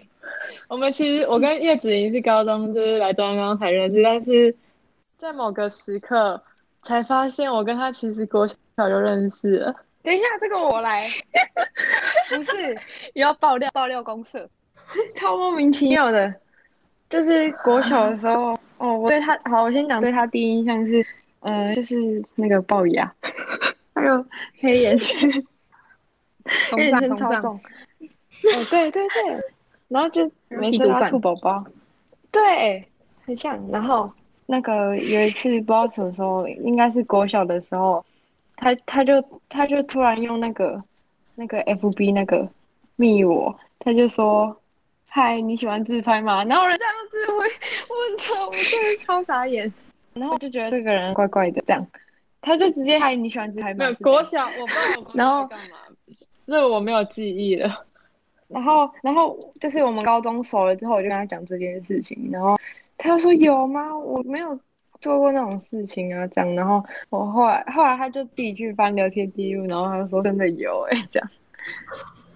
[0.67, 4.55] 我们其实我跟叶子玲是高中就是来中央才认识，但是
[5.19, 6.41] 在某个时刻
[6.81, 9.75] 才发现我跟他其实国小就认识了。
[10.03, 11.01] 等一下，这个我来。
[12.29, 12.77] 不是，
[13.13, 14.49] 要爆料爆料公社，
[15.15, 16.33] 超莫名其妙的。
[17.09, 21.05] 就是国小的时候，哦，我对他好，我先讲对他第一印象是，
[21.41, 21.95] 呃，就是
[22.35, 23.13] 那个龅牙，
[23.93, 24.25] 还 有
[24.59, 25.29] 黑眼圈，
[26.71, 27.55] 黑眼圈超重。
[27.55, 27.59] 哦，
[28.71, 29.39] 对对对，
[29.89, 31.63] 然后就每次他吐宝宝，
[32.31, 32.83] 对，
[33.25, 33.63] 很像。
[33.71, 34.11] 然后
[34.47, 38.03] 那个有一次不知道什么时候，应该是国小的时候。
[38.63, 40.81] 他他就他就突然用那个
[41.35, 42.47] 那个 F B 那个
[42.95, 44.55] 密我，他就说
[45.05, 46.45] 嗨你喜欢自拍吗？
[46.45, 49.71] 然后人这样子我我操，我真的超傻眼，
[50.13, 51.85] 然后我就觉得这个人怪怪的这样，
[52.39, 53.85] 他就直接嗨你喜欢自拍吗？
[54.01, 55.77] 国小我不知道然后干嘛，
[56.45, 57.85] 这我没有记忆了。
[58.47, 62.57] 然后然后就是我们高中熟了之后，我就跟他讲这件事情，然后
[62.97, 63.97] 他就说有吗？
[63.97, 64.57] 我没有。
[65.03, 71.29] 做过那种事情啊，这样，然后我后来后来他就自己去翻聊天记录，然后他就说真的有哎，这样，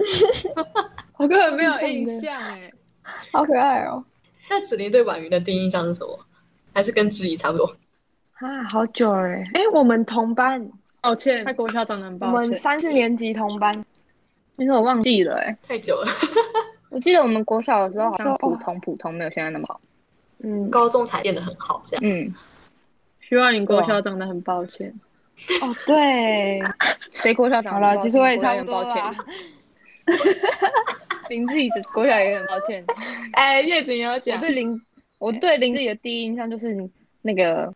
[1.16, 2.70] 我根本没有印象哎，
[3.32, 4.04] 好可爱哦。
[4.50, 6.20] 那子林对婉瑜的第一印象是什么？
[6.74, 7.66] 还是跟知怡差不多？
[8.34, 13.74] 啊，好久哎，哎，我们同班，抱歉，在国小长得很抱歉，我们三四年级同班，
[14.58, 16.08] 其实我忘记了哎，太久了，
[16.92, 19.80] 我记得我们国小的时候好像普通普通，没有现在那么好，
[20.44, 22.34] 嗯，高中才变得很好这样，嗯。
[23.28, 24.90] 希望你国校长的很抱歉。
[25.62, 26.60] 哦，对，
[27.13, 29.04] 谁国校长好了，其实我也差不多歉。
[31.30, 32.84] 林志颖国校也很抱歉。
[33.34, 34.38] 哎，叶子你要讲。
[34.38, 34.82] 我对林，
[35.20, 36.90] 我对林志颖的第一印象就是
[37.22, 37.74] 那个，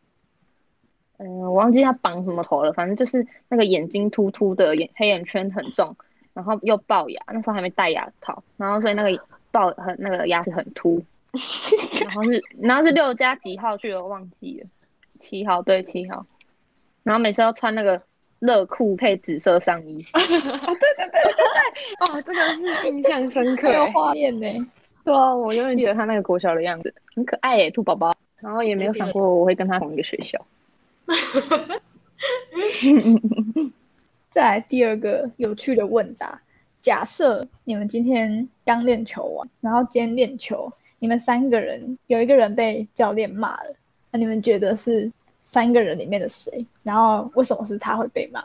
[1.18, 5.94] 嗯，我忘记他绑什么头了，反正就是那个眼睛突突的，眼黑眼圈很重，
[6.34, 9.12] 然后又龅牙，那时候还没戴牙套，然后所以那个
[9.52, 11.04] 龅很那个牙齿很凸，
[12.06, 14.68] 然后是然后是六加几号去了，忘记了。
[15.22, 16.26] 七号对七号，
[17.04, 18.02] 然后每次要穿那个
[18.40, 19.98] 热裤配紫色上衣。
[20.12, 24.48] 哦，对对对对对，哦，这个是印象深刻，有画面呢。
[25.06, 28.14] 对啊，我永远记得他那个国小的样子，很可爱耶，兔宝宝。
[28.40, 30.44] 然后也没有想过我会跟他同一个学校。
[34.32, 36.42] 再来第二个有趣的问答：
[36.80, 43.76] 假设你们今天刚练球完，然后今天练球，你们三个人有一个人被教练骂了。
[44.12, 45.10] 那你们觉得是
[45.44, 46.66] 三个人里面的谁？
[46.84, 48.44] 然后为什么是他会被骂？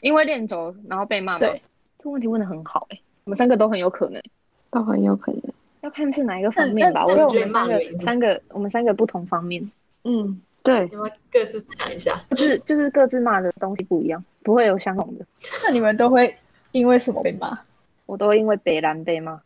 [0.00, 1.38] 因为练轴然后被骂吗？
[1.38, 1.62] 对，
[1.98, 4.22] 这问题问的很好哎，我们三个都很有可能，
[4.70, 5.42] 都很有可能，
[5.80, 7.04] 要看是哪一个方面吧。
[7.06, 9.70] 我觉得三个三个，我们三个不同方面。
[10.04, 15.24] 嗯，对，你们各自讲一下，就是就是各自骂的东西不一样，不会有相同的。
[15.64, 16.36] 那你们都会
[16.72, 17.58] 因为什么被骂？
[18.04, 19.40] 我都会因为北兰被骂。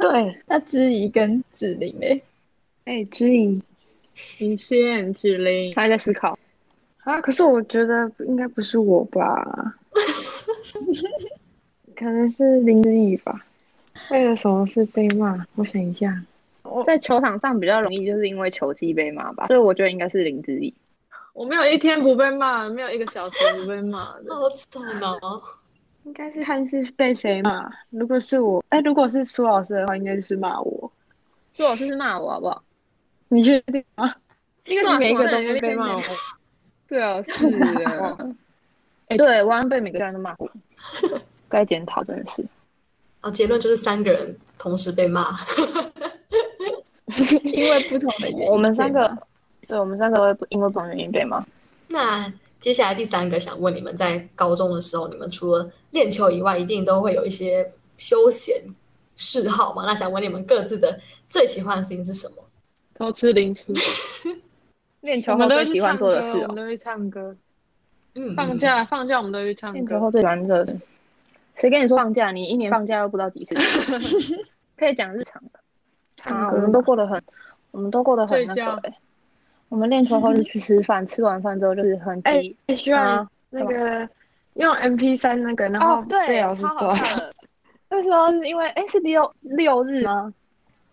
[0.00, 2.22] 对， 那知怡跟志玲嘞？
[2.84, 3.62] 哎，知怡。
[4.40, 6.38] 你先，芷玲，他在思考
[7.04, 7.20] 啊。
[7.20, 9.74] 可是我觉得应该不是我吧，
[11.96, 13.44] 可能是林志颖吧。
[14.10, 15.44] 为了什么事被骂？
[15.54, 16.22] 我想一下，
[16.84, 19.46] 在球场上比较容易，就是因为球技被骂吧。
[19.46, 20.72] 所以我觉得应该是林志颖。
[21.32, 24.34] 我没有一天不被骂，没有一个小时不被骂的。
[24.34, 24.82] 好惨
[25.22, 25.40] 哦！
[26.04, 27.70] 应该是看是被谁骂。
[27.90, 30.92] 如果是我，哎，如果是苏老师的话，应该是骂我。
[31.54, 32.62] 苏老师是骂我，好不好？
[33.32, 34.14] 你确定吗？
[34.66, 35.90] 应该是每一个都会被骂。
[36.86, 37.46] 对啊， 是
[37.94, 38.18] 啊。
[39.08, 40.50] 哎，对，我好像被每个人都骂过，
[41.48, 42.44] 该检讨，真的是。
[43.22, 45.30] 啊，结论就是三个人同时被骂。
[47.42, 49.16] 因为不同的原因，我们三个，
[49.66, 51.42] 对我们三个会因为不同原因被骂。
[51.88, 52.30] 那
[52.60, 58.54] 接下来第三个想问你们，在高中的时候，你们除了练球以外，一定都会有一些休闲
[59.16, 59.86] 嗜好嘛？
[59.86, 62.41] 那想问你们各自的最喜欢的事情是什么？
[63.02, 63.72] 偷吃零食，
[65.02, 67.34] 练球我们都会去后最喜欢，做的事哦，我们都会唱歌。
[68.14, 69.74] 嗯，放假放假我们都会去唱歌。
[69.74, 70.76] 练球后最喜欢做的。
[71.56, 72.30] 谁跟你说放假？
[72.30, 73.56] 你一年放假又不知道几次？
[74.78, 75.58] 可以讲日常的
[76.32, 77.20] 啊，我们都过得很，
[77.72, 78.94] 我们都过得很那个、欸。
[79.68, 82.56] 我们练球后是去吃饭，吃完饭之后就是很哎急。
[82.76, 84.08] 希望啊那个
[84.54, 87.22] 用 MP 三那个，然后，哦对被老，师超好抓。
[87.90, 90.32] 那时候是因为哎是六六日吗？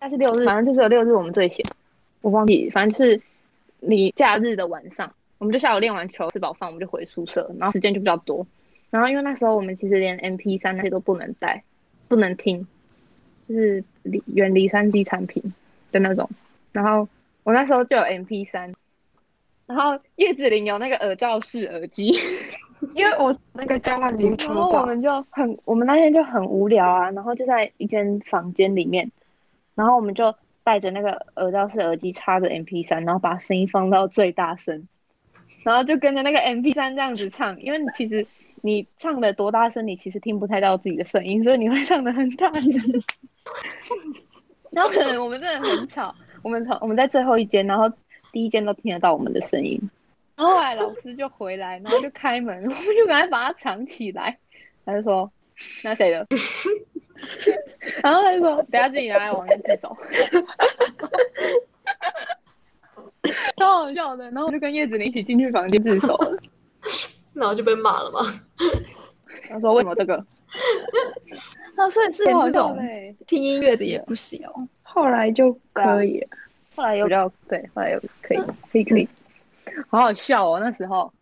[0.00, 1.64] 该是六日，反正就是有六日我们最闲。
[2.20, 3.20] 我忘记，反正就是
[3.80, 8.46] 你假日的晚上，我们就下午练完球吃饱饭，我们就回宿舍，然后时间就比较多。
[8.90, 11.62] 然后因为那时候我们其实连 MP 三那些都不能带，
[12.08, 12.66] 不能听，
[13.48, 15.54] 就是离远离三 G 产品
[15.92, 16.28] 的那种。
[16.72, 17.08] 然后
[17.42, 18.74] 我那时候就有 MP 三，
[19.66, 22.12] 然后叶子玲有那个耳罩式耳机。
[22.94, 29.10] 因为我那个交换礼物然，后我们就很，我们那天就很无聊啊，然后就在一间房间里面，
[29.74, 30.34] 然后我们就
[30.70, 34.86] 戴着那个耳罩式耳机插着 MP 三，然后把声音放到最大声，
[35.64, 38.24] 然后就跟着那个 MP 三这样子唱，因为你其实
[38.62, 42.72] 你唱的多大声，你其实听不太到自己的声音，所以你会唱的很大声。
[44.70, 46.14] 然后可能我们真的很吵，
[46.44, 47.90] 我们从我们在最后一间，然后
[48.30, 49.90] 第一间都听得到我们的声音。
[50.36, 54.38] 然后后来老师就回来，然后就开门，我们就赶快把它藏起来。
[54.86, 55.32] 他就说
[55.84, 56.26] ：“那谁的？”
[58.02, 59.94] 然后他就说：“等下自己拿来网页自首。
[63.58, 64.24] ”超好笑的。
[64.30, 66.38] 然后我就跟叶子玲一起进去房间自首了。
[67.34, 68.20] 然后就被骂了嘛。
[69.48, 70.16] 他说：“为什么这个
[71.76, 72.76] 啊，所以是连这种
[73.26, 74.66] 听音乐的也不行哦。
[74.82, 76.28] 后来就可以了。？”
[76.74, 78.38] 后来又比较对，后来又可以
[78.72, 79.06] 可以可以，
[79.90, 80.58] 好好笑哦。
[80.58, 81.12] 那时候，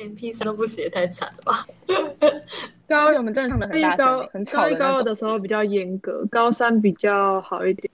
[0.00, 1.66] MP 三都不写也太惨了吧？
[2.88, 7.88] 高我们真的唱的很大高一高声，很吵高一高二的时候比较严格，高三比较好一点。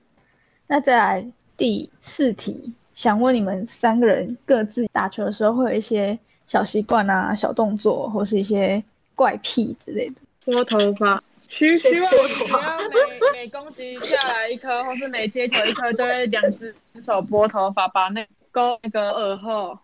[0.67, 8.83] 那再来第四题，想问你们三个人各自打球的时候会有一些小习惯啊、小动作，或是一些
[9.15, 10.15] 怪癖之类的。
[10.45, 19.79] 拨头发，需先希望拨头发不要每每攻击下来一颗，或是每接球一颗，都会两只手拨头发，把那勾那个耳后。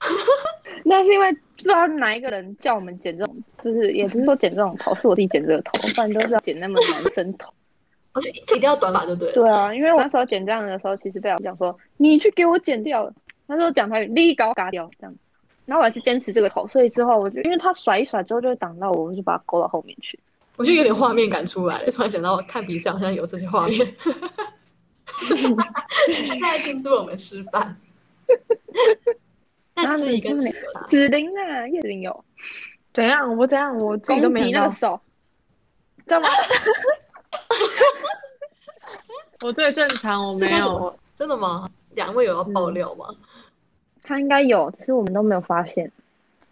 [0.84, 7.52] 那是因为不知道哪一个人叫我们剪这种，就是也不是说剪这种头，是我自己剪这个头，不然都是要剪那么男生头。
[8.14, 9.34] 而且一定要短发就对了。
[9.34, 13.12] 对啊，因为我那时候剪这样的时候，其实被老师讲说，你去给我剪掉了。
[13.46, 15.14] 那时候讲台语，立高嘎掉这样。
[15.66, 20.18] 然后我还是坚持这个头，所以之后我就因为他甩一甩之后就会挡到我，我就把它勾到后面去。
[20.56, 23.94] 我就有点画面感出来了，突然想到看比赛好像有这些画面。
[26.40, 27.76] 他在庆祝我们示范。
[29.84, 32.24] 那志怡跟志有打，子玲啊，叶子玲有
[32.92, 33.36] 怎样？
[33.36, 33.76] 我怎样？
[33.78, 35.00] 我自己都攻没那个手，
[36.06, 36.28] 干嘛？
[39.40, 40.98] 我最正常，我没有。
[41.14, 41.68] 真的吗？
[41.94, 43.08] 两位有要爆料吗？
[44.02, 45.90] 他应该有，只是我们都没有发现。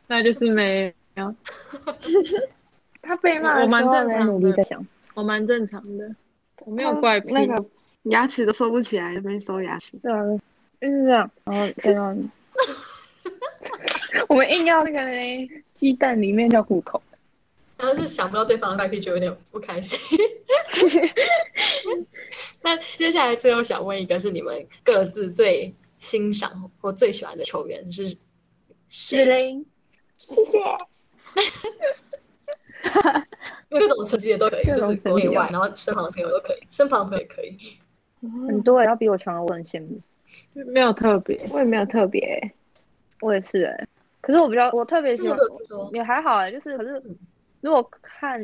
[0.07, 1.35] 那就是没有。
[3.03, 6.14] 他被骂我蛮正常的努力在想，我蛮正常的，
[6.64, 7.33] 我没有怪癖。
[7.33, 7.64] 那个
[8.05, 9.97] 牙齿都收不起来，这边收牙齿。
[9.99, 10.22] 对啊，
[10.81, 11.31] 就是这样。
[11.45, 12.14] 然后对啊，
[14.29, 17.01] 我们硬要那个嘞鸡蛋里面叫骨头。
[17.79, 19.99] 然后是想不到对方的怪癖，就有点不开心。
[22.62, 28.19] 那接下来最后想问一个，是你们各自最欣赏或最喜欢的球员是子
[28.89, 29.25] 谁？
[29.25, 29.67] 玲，
[30.17, 30.59] 谢谢。
[33.69, 37.59] 各种成绩的都可以，各种就是国内外，然后身旁的朋友都可以，身旁的朋友也可以。
[38.49, 40.01] 很多人要比我强的，我很羡慕。
[40.53, 41.39] 没有特别。
[41.51, 42.53] 我也没有特别。
[43.21, 43.87] 我也是哎、
[44.27, 45.39] 可是我比较，我特别喜欢？
[45.93, 47.01] 也还好哎、就是可是
[47.61, 48.43] 如果看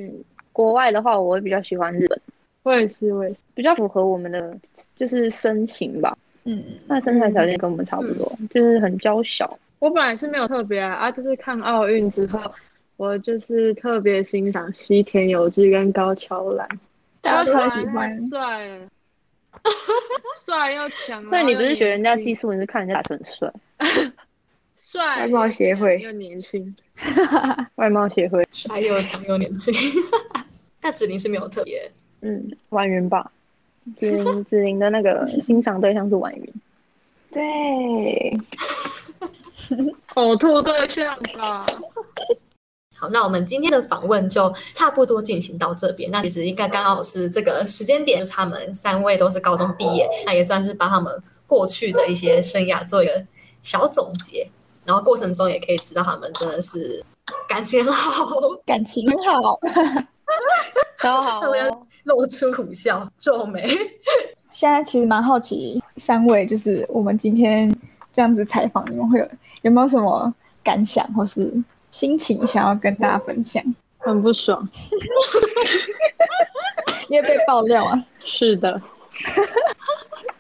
[0.53, 2.21] 国外的话，我会比较喜欢日本，
[2.63, 3.41] 我也是，我也是。
[3.53, 4.57] 比较符合我们的
[4.95, 6.17] 就是身形吧。
[6.45, 9.59] 嗯，那身材条件跟我们差不多，就是很娇小。
[9.81, 12.41] 我本来是没有特别啊，啊，就是看奥运之后，
[12.97, 16.69] 我就是特别欣赏西田有志跟高桥兰，
[17.21, 18.89] 大家都高桥兰喜欢太帅了，
[20.47, 21.29] 帅又强。
[21.29, 23.53] 所以你不是学人家技技术，你是看人家打球很帅。
[24.85, 26.75] 帅，外貌协会又年轻。
[27.77, 29.73] 外貌协会，帅又强又年轻。
[30.83, 33.31] 那子玲是没有特别，嗯，婉云吧。
[33.97, 36.53] 子玲子玲的那个 欣赏对象是婉云。
[37.31, 38.39] 对，
[40.15, 41.65] 呕吐对象吧。
[42.99, 46.11] 好，那我们今天的访问就差不多进行到这边。
[46.11, 53.25] 那其实应该刚好是这个时间点，就是他们三位都是高中毕业，那也算是帮他们过去的一些生涯做一个
[53.63, 54.51] 小总结，
[54.85, 57.05] 然后过程中也可以知道他们真的是
[57.49, 58.25] 感情很好，
[58.67, 59.59] 感情很好，
[61.01, 61.87] 超好、他们要哦。
[62.05, 63.65] 露出苦笑皱眉。
[64.53, 67.75] 现在其实蛮好奇，三位就是我们今天
[68.13, 69.29] 这样子采访，你们会有
[69.63, 71.53] 有没有什么感想或是
[71.91, 73.63] 心情想要跟大家分享？
[73.99, 74.69] 很不爽。
[77.09, 78.81] 因为被爆料啊，是的，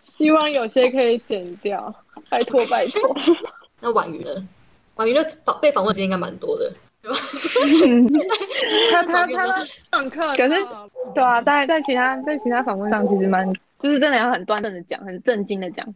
[0.02, 1.94] 希望有些可以剪掉，
[2.28, 3.14] 拜托拜托。
[3.82, 4.30] 那婉瑜呢？
[4.94, 6.72] 婉瑜的访被访问经验应该蛮多的，
[7.02, 7.16] 对吧？
[8.92, 10.64] 他他他上课，可是
[11.14, 13.46] 对啊，在在其他在其他访问上，其实蛮
[13.80, 15.86] 就是真的要很端正的讲，很正经的讲。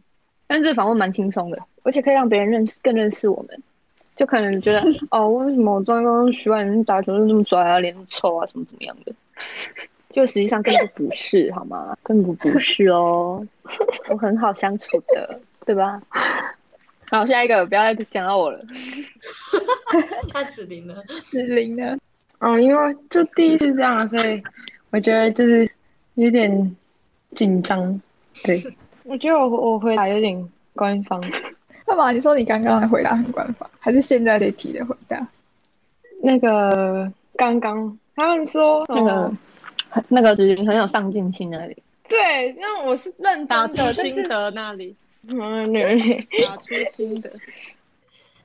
[0.47, 3.63] 但是这访问蛮轻松的，而且可以让别人认识更认识我们。
[4.15, 4.81] 就可能觉得
[5.11, 9.13] 哦，为什么我刚刚徐婉云打球就那么拽啊，脸臭啊，什么怎么样的？
[10.11, 11.95] 就实际上根本就不是，好吗？
[12.01, 13.45] 根本不是哦，
[14.09, 16.01] 我很好相处的，对吧？
[17.09, 18.59] 好，下一个不要再讲到我了。
[20.33, 20.95] 他指令呢？
[21.23, 21.97] 子琳呢？
[22.39, 24.41] 哦，因为就第一次这样，所以
[24.91, 25.69] 我觉得就是
[26.15, 26.75] 有点
[27.35, 28.01] 紧张。
[28.43, 28.61] 对，
[29.03, 31.21] 我觉得我我回答有点官方。
[31.85, 32.11] 干嘛？
[32.11, 35.25] 你说你刚刚的回答很官方，还是现在这题的回答？
[36.21, 39.31] 那个刚刚他们说那个
[39.89, 41.77] 很那个子琳很有上进心那里，
[42.09, 44.93] 对，那我是认打真的出心心得那里，
[46.47, 47.29] 打出心的。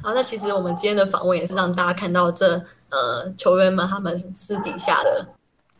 [0.03, 2.61] 好，那其实我们今天的访问也是让大家看到这
[2.91, 5.27] 呃球员们他们私底下的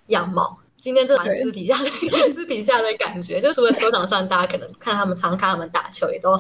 [0.07, 0.59] 样貌。
[0.77, 1.85] 今天这蛮私底下的
[2.33, 6.33] 私底下的感觉，就除了球场上，大家可能看他们常看他们打球，也都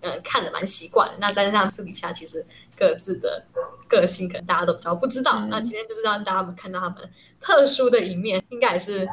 [0.00, 1.14] 呃看的蛮习惯的。
[1.18, 2.44] 那但是他们私底下其实
[2.78, 3.42] 各自的
[3.88, 5.40] 个性，可能大家都比较不知道。
[5.48, 6.96] 那今天就是让大家们看到他们
[7.40, 9.08] 特殊的一面，应该也是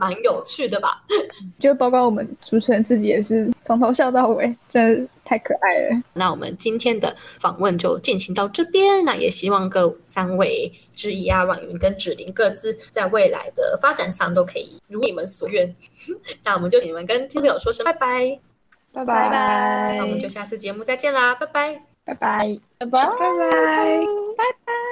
[0.00, 1.00] 蛮有趣的吧？
[1.60, 6.02] 就包括我们主持人自己也是从头笑到尾，真的太可爱了。
[6.14, 15.74] 那我们今天的访问就进行到这边，那也希望各三位之一啊，婉云跟芷玲各自在未来的发展上都可以如你们所愿。
[16.44, 18.38] 那我们就请你们跟听众友说声拜拜，
[18.92, 22.58] 拜拜拜拜那我们就下次节目再见啦，拜拜拜拜。
[22.78, 23.06] 拜拜。
[23.06, 23.26] 拜拜
[24.36, 24.89] 拜拜。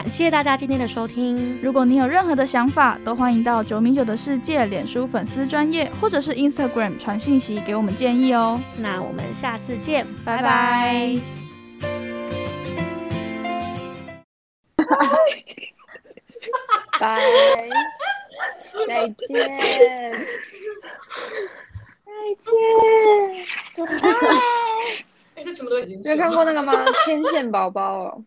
[0.00, 1.60] 感谢大家今天的收听。
[1.62, 8.58] 如果你有任何的想法，都欢迎到九米九的世界脸书粉丝专业，或者是 Instagram 传讯息给我们建议哦。
[8.78, 11.14] 那我们下次见，拜拜。
[16.98, 17.14] 拜，
[18.88, 19.46] 再见，再
[22.40, 22.56] 见。
[25.36, 26.72] 哎，这全部都已经你有看过那个吗？
[27.04, 28.24] 天线宝宝哦，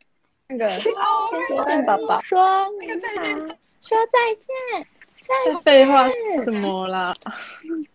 [0.58, 4.88] 那个天线宝宝说你好，说再见，
[5.28, 5.62] 再见。
[5.62, 6.10] 废话
[6.44, 7.14] 怎么啦？